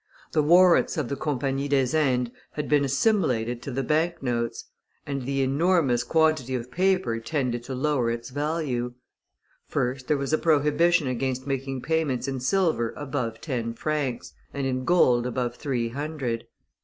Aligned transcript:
The 0.31 0.41
warrants 0.41 0.97
of 0.97 1.09
the 1.09 1.15
Compagnie 1.15 1.67
des 1.67 1.95
Indes 1.95 2.31
had 2.53 2.67
been 2.67 2.83
assimilated 2.83 3.61
to 3.61 3.69
the 3.69 3.83
bank 3.83 4.23
notes; 4.23 4.65
and 5.05 5.21
the 5.27 5.43
enormous 5.43 6.03
quantity 6.03 6.55
of 6.55 6.71
paper 6.71 7.19
tended 7.19 7.63
to 7.65 7.75
lower 7.75 8.09
its 8.09 8.31
value. 8.31 8.95
First, 9.67 10.07
there 10.07 10.17
was 10.17 10.33
a 10.33 10.39
prohibition 10.39 11.05
against 11.05 11.45
making 11.45 11.83
payments 11.83 12.27
in 12.27 12.39
silver 12.39 12.95
above 12.97 13.41
ten 13.41 13.75
francs, 13.75 14.33
and 14.55 14.65
in 14.65 14.85
gold 14.85 15.27
above 15.27 15.53
three 15.57 15.89
hundred. 15.89 16.47